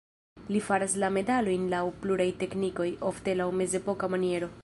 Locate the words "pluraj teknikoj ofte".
2.05-3.39